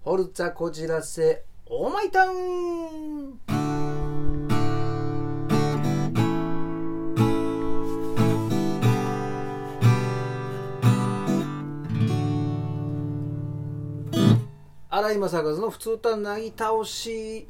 [0.00, 3.40] ホルツァこじらせオーマイタウン。
[14.88, 17.48] 荒井正和の普通たなぎ倒し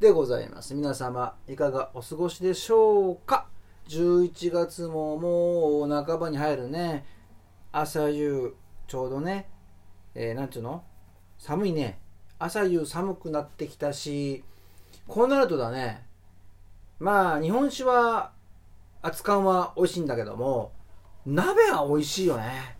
[0.00, 0.74] でございます。
[0.74, 3.46] 皆様いかがお過ごしでしょうか
[3.88, 7.04] ？11月ももう半ばに入るね。
[7.72, 8.54] 朝夕
[8.88, 9.50] ちょうどね、
[10.14, 10.82] えー、なんていうの？
[11.44, 11.98] 寒いね。
[12.38, 14.42] 朝夕寒くなってきたし
[15.06, 16.06] こうなるとだね。
[16.98, 18.32] まあ日本酒は
[19.02, 20.72] 熱燗は美味しいんだけども
[21.26, 22.78] 鍋は美味しいよね。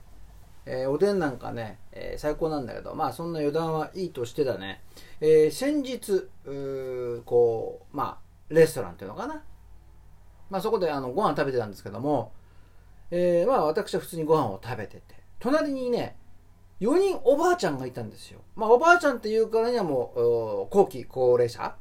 [0.65, 4.81] えー、おでんなんかね、えー、最高なんだけど、まあそんな余談はいいとしてだね、
[5.21, 6.27] えー、先日、
[7.27, 9.45] こう、まあ、レストランっていうのかな。
[10.49, 12.33] まあそこであのご飯食べてたんですけども、
[13.11, 15.03] えまあ私は普通にご飯を食べてて、
[15.39, 16.17] 隣にね、
[16.81, 18.41] 4人おばあちゃんがいたんですよ。
[18.57, 21.75] まあおばあちゃんっていうからにはもう、後期高齢者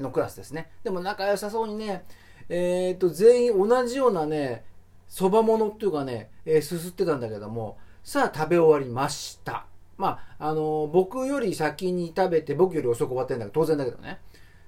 [0.00, 0.70] のクラスですね。
[0.82, 2.04] でも仲良さそうにね、
[2.48, 4.64] えっ、と、全員同じようなね、
[5.06, 9.66] そばものっていうかね、えー、すすってたんだけども、さあ食べ終わりました。
[9.96, 14.20] まあ、あのー、僕より先に食べて、僕より遅く終わってんだけど、当然だけどね。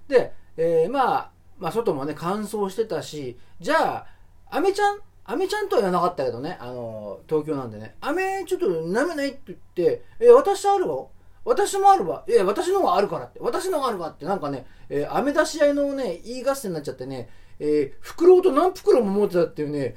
[0.09, 4.07] で、えー、まあ、まあ、外もね、乾燥してたし、じゃあ、
[4.51, 11.07] アメちゃん、アメちゃんとは言わなかったけどね、あの東京なんでね、アメちょっと舐めないって言って、え私あるわ？
[11.45, 12.25] 私もあるわ。
[12.29, 13.39] いや、私の方があるからって。
[13.41, 14.25] 私の方があるわって。
[14.25, 17.29] なんかね、えー、飴出し合いのね、言い合戦になっちゃってね、
[17.61, 19.95] えー、袋と何袋も持ってたっていうね、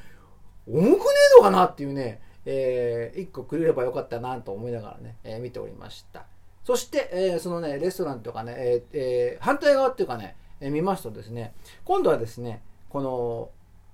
[0.67, 0.95] 重くね
[1.33, 6.25] えのかなっていうね、えー、1個くれればよかったなと思いながらね、えー、見ておりました。
[6.63, 13.49] そして、えー、そのね、レストランとかね、えーえー、反対側っていうかね、えー、見ますとですね、今度はですね、この、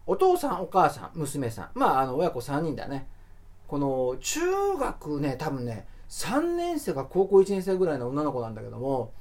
[0.08, 3.08] お父さん、お母さん、娘さん、まあ、あの、親子3人だね。
[3.67, 4.39] この、中
[4.78, 9.14] 学ね、多分ね、3年生か高校1年生ぐらいの女の子なんだけども、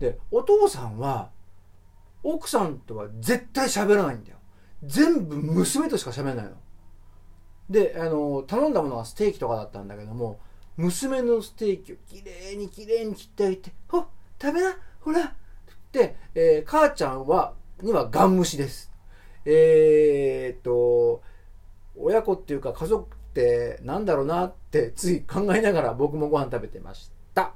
[0.00, 1.30] で、お父さんは、
[2.24, 4.38] 奥さんとは絶対喋らないんだよ。
[4.82, 6.52] 全部娘としか喋らないの。
[7.72, 10.38] であの頼んだものがステーキとかだったんだけども
[10.76, 14.06] 娘のステーキをきれいにきれいに切ってあげて「ほっ
[14.40, 15.34] 食べなほら」
[15.90, 18.91] で、えー、母ちゃんはにはガン虫です
[19.44, 21.22] えー、っと
[21.96, 27.54] 親子っていうか家族ってなんだろうなってつい考えながら僕もご飯食べてました。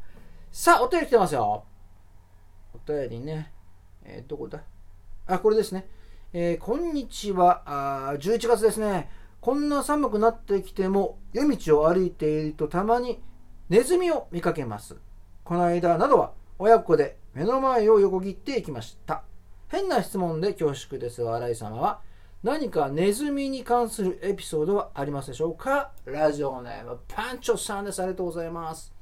[0.50, 1.64] さあお便り来てますよ。
[2.74, 3.52] お便りね。
[4.04, 4.62] えー、どこだ。
[5.26, 5.88] あこれですね。
[6.32, 7.62] えー、こんにちは。
[7.66, 9.10] あ11月ですね。
[9.40, 13.20] こんな寒くなってきても夜道を歩いているとたまに
[13.68, 14.96] ネズミを見かけます。
[15.44, 19.22] この間などは親子で目の前を横切っていきました。
[19.68, 22.00] 変な質問で恐縮ですが、新井様は
[22.42, 25.90] 何かネズミに関するエピソードはありますでしょうか？
[26.04, 28.00] ラジオネームパンチョさんです。
[28.00, 28.92] ありがとうございます。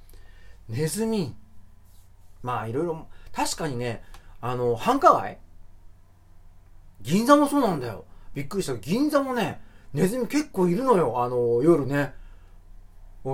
[0.69, 1.35] ネズミ。
[2.43, 4.03] まあいろいろ、確かにね、
[4.41, 5.39] あの、繁華街？
[7.03, 8.05] 銀座もそうなんだよ。
[8.33, 8.77] びっくりした。
[8.77, 9.61] 銀座もね、
[9.93, 12.15] ネズミ結構いるのよ、あの、夜ね。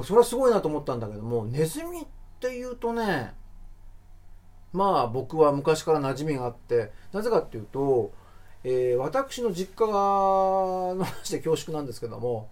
[0.05, 2.05] それはすごいなと思ったんだけども、ネズミっ
[2.41, 3.33] て言うとね、
[4.73, 8.13] まあ僕は昔から馴染みがあって、なぜかっていうと、
[8.63, 12.51] えー、私の実家がの話で恐縮なんですけども、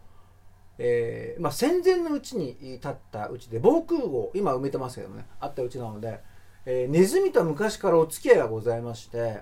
[0.78, 6.20] えー、まあ、戦前のうちに建ったうちで防空壕今埋めてますけどねあったうちなので、
[6.64, 9.40] えー、ネズミとは昔からお付き合いがございまして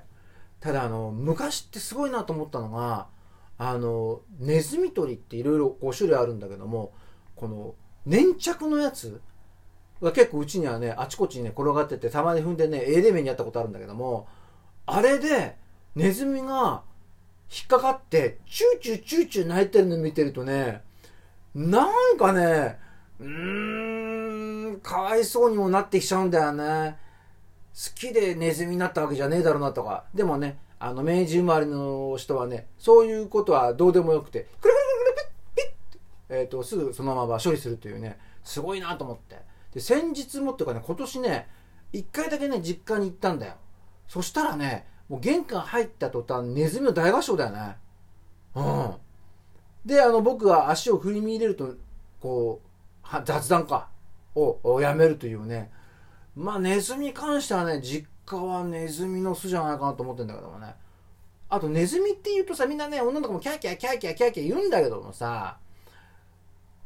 [0.60, 3.08] ただあの昔ってすごいなと思ったのが
[3.58, 6.92] あのネズミ捕りっていろいろ5種類あるんだけども
[7.36, 7.74] この
[8.06, 9.20] 粘着のやつ
[10.00, 14.28] 結構うちにはねあちこちにね転がっててたまに踏んでねえれえ目にあったことあるんだけども
[14.84, 15.56] あれで
[15.94, 16.82] ネズミが
[17.50, 20.82] 引っかかってチューチューチューチュー鳴いてるの見てるとね
[21.54, 22.78] なんかね
[23.18, 26.98] うーんかわいそうにもなってきちゃうんだよね。
[27.74, 30.04] 好きでネズミになったわけじゃねえだろうなとか。
[30.14, 35.14] でもねあの明治生まれの人はねそういうことはどうでもよくてクルクルクル
[35.54, 39.55] ピッピッえーと、すぐそのまま処理するというねすごいなと思って。
[39.72, 41.48] で先日もっていうかね今年ね
[41.92, 43.54] 1回だけね実家に行ったんだよ
[44.08, 47.76] そしたらねもう玄関入った途端ネズミの大合唱だよね
[48.54, 48.94] うん
[49.84, 51.74] であの僕が足を振り見入れると
[52.20, 52.60] こ
[53.04, 53.88] う雑談か
[54.34, 55.70] をやめるというね
[56.34, 60.74] まあネズミに関してはね実家はネズミの巣じゃないかなと思ってんだけどもね。
[61.48, 65.58] あとネズミって言うとさ、みんなね、女の子もキャーキャーキャーキャーキャーキャー言うんだけどもさ、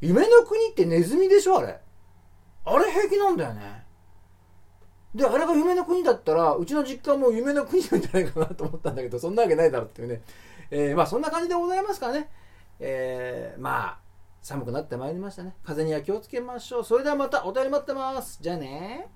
[0.02, 1.80] 夢の国ってネズミでしょあれ。
[2.64, 3.84] あれ平気なんだよね。
[5.14, 10.22] で、あれが夢の国だったら、うちの実家も夢の国なんじゃないかなと思ったんだけど、そんなわけないだろうっていうね。
[10.70, 12.30] えー、まあそんな感じでございますからね。
[12.78, 13.98] えー、まあ、
[14.42, 15.54] 寒くなってまいりましたね。
[15.64, 16.84] 風には気をつけましょう。
[16.84, 18.38] それではまたお便り待ってます。
[18.40, 19.08] じゃあね